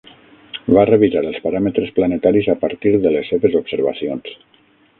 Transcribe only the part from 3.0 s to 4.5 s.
de les seves observacions.